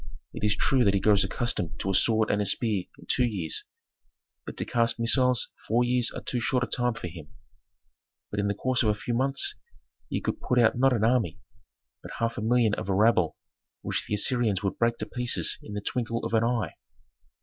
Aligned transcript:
It 0.33 0.43
is 0.43 0.55
true 0.55 0.83
that 0.83 0.95
he 0.95 0.99
grows 0.99 1.23
accustomed 1.23 1.79
to 1.79 1.91
a 1.91 1.93
sword 1.93 2.31
and 2.31 2.41
a 2.41 2.45
spear 2.47 2.85
in 2.97 3.05
two 3.05 3.23
years, 3.23 3.65
but 4.47 4.57
to 4.57 4.65
cast 4.65 4.99
missiles 4.99 5.49
four 5.67 5.83
years 5.83 6.09
are 6.09 6.21
too 6.23 6.39
short 6.39 6.63
a 6.63 6.65
time 6.65 6.95
for 6.95 7.07
him. 7.07 7.27
So 8.31 8.39
in 8.39 8.47
the 8.47 8.55
course 8.55 8.81
of 8.81 8.89
a 8.89 8.95
few 8.95 9.13
months 9.13 9.53
ye 10.09 10.19
could 10.19 10.41
put 10.41 10.57
out 10.57 10.75
not 10.75 10.93
an 10.93 11.03
army, 11.03 11.39
but 12.01 12.13
half 12.17 12.35
a 12.39 12.41
million 12.41 12.73
of 12.73 12.89
a 12.89 12.95
rabble 12.95 13.35
which 13.83 14.05
the 14.07 14.15
Assyrians 14.15 14.63
would 14.63 14.79
break 14.79 14.97
to 14.97 15.05
pieces 15.05 15.59
in 15.61 15.75
the 15.75 15.81
twinkle 15.81 16.25
of 16.25 16.33
an 16.33 16.43
eye. 16.45 16.73